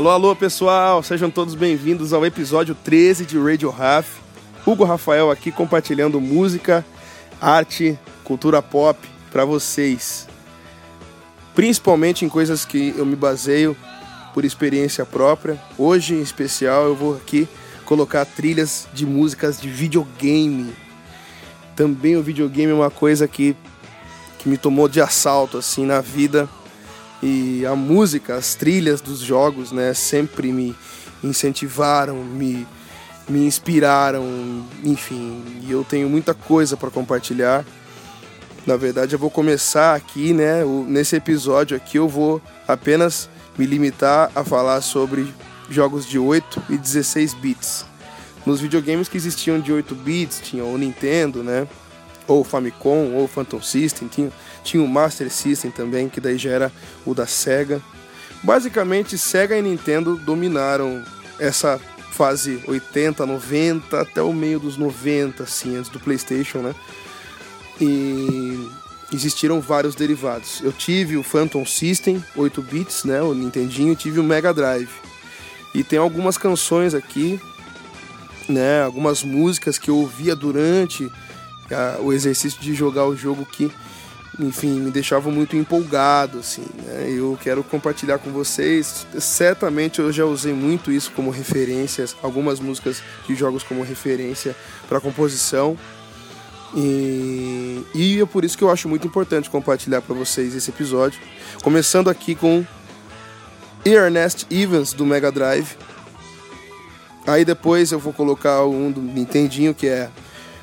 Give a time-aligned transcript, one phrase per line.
[0.00, 1.02] Alô, alô, pessoal!
[1.02, 4.08] Sejam todos bem-vindos ao episódio 13 de Radio Raf.
[4.66, 6.82] Hugo Rafael aqui compartilhando música,
[7.38, 8.98] arte, cultura pop
[9.30, 10.26] para vocês.
[11.54, 13.76] Principalmente em coisas que eu me baseio
[14.32, 15.62] por experiência própria.
[15.76, 17.46] Hoje, em especial, eu vou aqui
[17.84, 20.72] colocar trilhas de músicas de videogame.
[21.76, 23.54] Também o videogame é uma coisa que,
[24.38, 26.48] que me tomou de assalto assim na vida
[27.22, 30.74] e a música, as trilhas dos jogos, né, sempre me
[31.22, 32.66] incentivaram, me,
[33.28, 34.24] me inspiraram,
[34.82, 37.64] enfim, e eu tenho muita coisa para compartilhar.
[38.66, 44.30] Na verdade, eu vou começar aqui, né, nesse episódio aqui eu vou apenas me limitar
[44.34, 45.32] a falar sobre
[45.68, 47.84] jogos de 8 e 16 bits.
[48.46, 51.68] Nos videogames que existiam de 8 bits, tinha o Nintendo, né,
[52.26, 56.72] ou Famicom, ou Phantom System, tinha, tinha o Master System também, que daí já era
[57.04, 57.80] o da Sega.
[58.42, 61.04] Basicamente, Sega e Nintendo dominaram
[61.38, 61.80] essa
[62.10, 66.74] fase 80, 90, até o meio dos 90, assim, antes do PlayStation, né?
[67.80, 68.68] E
[69.12, 70.60] existiram vários derivados.
[70.62, 74.90] Eu tive o Phantom System, 8 bits, né, o Nintendinho, e tive o Mega Drive.
[75.74, 77.40] E tem algumas canções aqui,
[78.48, 81.10] né, algumas músicas que eu ouvia durante
[81.70, 83.70] a, o exercício de jogar o jogo que,
[84.38, 87.06] enfim, me deixava muito empolgado, assim, né?
[87.08, 89.06] Eu quero compartilhar com vocês.
[89.18, 94.54] Certamente eu já usei muito isso como referências, algumas músicas de jogos como referência
[94.88, 95.76] para composição.
[96.74, 101.20] E, e é por isso que eu acho muito importante compartilhar para vocês esse episódio.
[101.62, 102.64] Começando aqui com
[103.84, 105.76] Ernest Evans do Mega Drive.
[107.26, 110.08] Aí depois eu vou colocar um do Nintendinho que é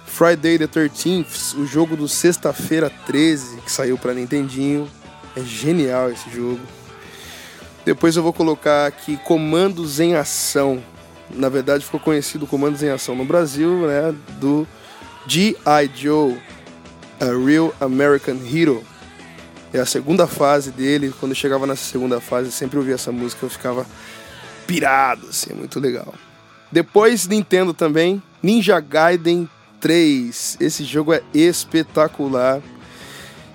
[0.07, 4.89] Friday the 13th, o jogo do Sexta-feira 13, que saiu para Nintendinho.
[5.35, 6.59] É genial esse jogo.
[7.85, 10.83] Depois eu vou colocar aqui Comandos em Ação.
[11.29, 14.67] Na verdade ficou conhecido Comandos em Ação no Brasil, né, do
[15.27, 15.91] G.I.
[15.93, 16.41] Joe,
[17.19, 18.83] A Real American Hero.
[19.71, 21.13] É a segunda fase dele.
[21.19, 23.85] Quando eu chegava nessa segunda fase, sempre ouvia essa música, eu ficava
[24.65, 26.15] pirado, assim, é muito legal.
[26.71, 29.47] Depois Nintendo também, Ninja Gaiden
[29.79, 30.57] 3.
[30.59, 32.61] Esse jogo é espetacular.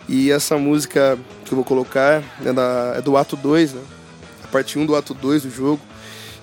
[0.09, 3.83] E essa música que eu vou colocar é, da, é do ato 2, né?
[4.45, 5.81] A parte 1 do ato 2 do jogo.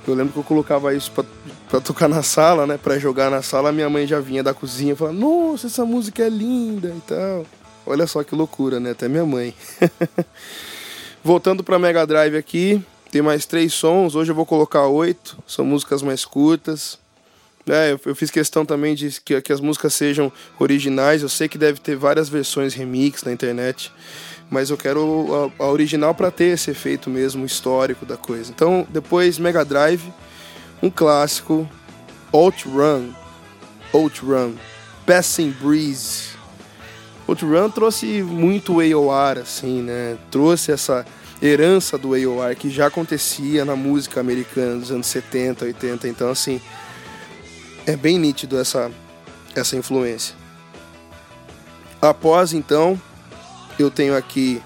[0.08, 1.24] Eu lembro que eu colocava isso pra,
[1.70, 2.78] pra tocar na sala, né?
[2.78, 6.24] Pra jogar na sala, minha mãe já vinha da cozinha e falava, nossa, essa música
[6.24, 7.46] é linda e tal.
[7.86, 8.92] Olha só que loucura, né?
[8.92, 9.54] Até minha mãe.
[11.24, 14.16] Voltando pra Mega Drive aqui, tem mais três sons.
[14.16, 15.38] Hoje eu vou colocar oito.
[15.46, 16.98] São músicas mais curtas.
[17.70, 21.22] É, eu, eu, fiz questão também de que, que as músicas sejam originais.
[21.22, 23.92] Eu sei que deve ter várias versões remix na internet,
[24.50, 28.52] mas eu quero a, a original para ter esse efeito mesmo histórico da coisa.
[28.52, 30.12] Então, depois Mega Drive,
[30.82, 31.70] um clássico,
[32.32, 33.12] Outrun,
[33.94, 34.54] Outrun,
[35.06, 36.30] Passing Breeze.
[37.28, 40.18] Outrun trouxe muito AOR, assim, né?
[40.32, 41.06] Trouxe essa
[41.42, 46.08] herança do AOR que já acontecia na música americana dos anos 70, 80.
[46.08, 46.60] Então, assim,
[47.90, 48.92] é bem nítido essa,
[49.56, 50.36] essa influência.
[52.00, 53.02] Após então,
[53.80, 54.62] eu tenho aqui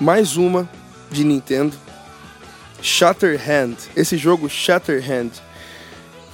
[0.00, 0.68] mais uma
[1.08, 1.76] de Nintendo,
[2.82, 3.76] Shatterhand.
[3.94, 5.30] Esse jogo Shatterhand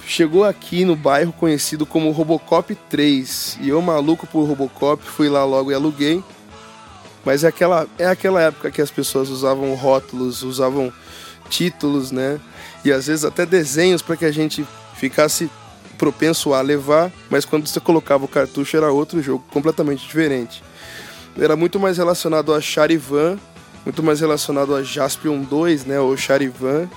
[0.07, 5.45] chegou aqui no bairro conhecido como Robocop 3 e eu maluco por Robocop fui lá
[5.45, 6.23] logo e aluguei.
[7.23, 10.91] Mas é aquela, é aquela época que as pessoas usavam rótulos, usavam
[11.47, 12.39] títulos, né?
[12.83, 14.65] E às vezes até desenhos para que a gente
[14.95, 15.47] ficasse
[16.03, 20.61] propenso a levar, mas quando você colocava o cartucho era outro jogo, completamente diferente.
[21.39, 23.39] Era muito mais relacionado a Charivan,
[23.85, 26.89] muito mais relacionado a Jaspion 2, né, ou Charivan,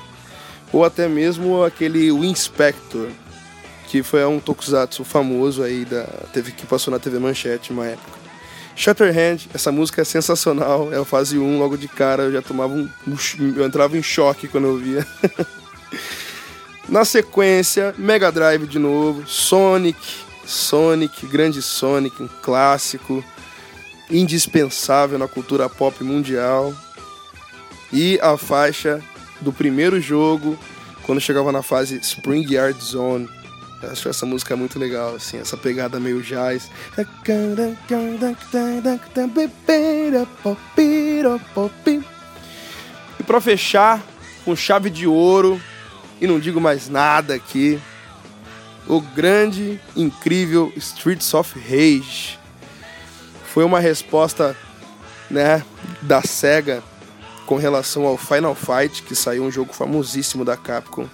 [0.73, 3.07] ou até mesmo aquele Winspector,
[3.87, 6.03] que foi um tokusatsu famoso aí da
[6.33, 8.19] teve que passou na TV Manchete uma época.
[8.75, 12.75] Shatterhand, essa música é sensacional, é a fase 1, logo de cara eu já tomava
[12.75, 12.89] um,
[13.57, 15.07] eu entrava em choque quando eu via.
[16.89, 19.99] Na sequência, Mega Drive de novo, Sonic,
[20.45, 23.25] Sonic, grande Sonic, um clássico,
[24.09, 26.73] indispensável na cultura pop mundial.
[27.93, 29.03] E a faixa
[29.41, 30.57] do primeiro jogo,
[31.03, 33.29] quando chegava na fase Spring Yard Zone.
[33.83, 36.71] Eu acho essa música é muito legal, assim, essa pegada meio jazz.
[43.19, 44.03] E para fechar,
[44.45, 45.61] com chave de ouro,
[46.21, 47.81] e não digo mais nada aqui.
[48.87, 52.39] O grande, incrível Streets of Rage
[53.53, 54.57] foi uma resposta,
[55.31, 55.65] né,
[56.03, 56.83] da Sega
[57.47, 61.07] com relação ao Final Fight, que saiu um jogo famosíssimo da Capcom.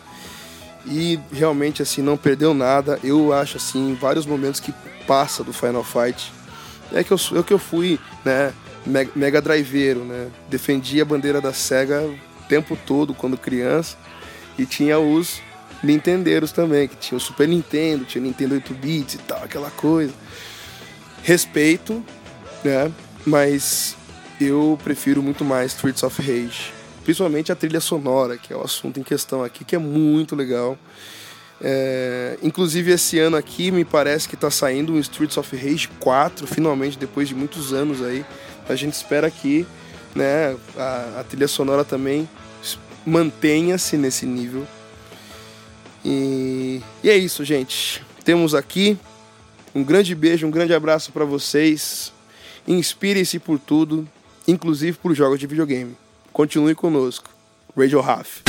[0.85, 2.99] E realmente assim não perdeu nada.
[3.05, 4.75] Eu acho assim, vários momentos que
[5.07, 6.33] passa do Final Fight.
[6.93, 8.53] É que eu, é que eu fui, né,
[9.15, 10.29] mega driveiro, né?
[10.51, 12.19] Defendi a bandeira da Sega o
[12.49, 13.97] tempo todo quando criança
[14.59, 15.41] e tinha os
[15.83, 19.71] Nintendeiros também, que tinha o Super Nintendo, tinha o Nintendo 8 bits e tal, aquela
[19.71, 20.15] coisa.
[21.23, 22.05] Respeito,
[22.63, 22.91] né?
[23.27, 23.97] Mas
[24.41, 26.73] eu prefiro muito mais Streets of Rage.
[27.03, 30.79] Principalmente a trilha sonora, que é o assunto em questão aqui, que é muito legal.
[31.61, 36.47] É, inclusive esse ano aqui me parece que está saindo um Streets of Rage 4,
[36.47, 38.25] finalmente, depois de muitos anos aí.
[38.69, 39.67] A gente espera que
[40.15, 42.29] né, a, a trilha sonora também
[43.07, 44.67] mantenha-se nesse nível.
[46.05, 48.03] E, e é isso, gente.
[48.25, 48.99] Temos aqui
[49.75, 52.13] um grande beijo, um grande abraço para vocês.
[52.67, 54.09] Inspire-se por tudo,
[54.47, 55.97] inclusive por jogos de videogame.
[56.33, 57.31] Continue conosco.
[57.77, 58.42] Radio Half.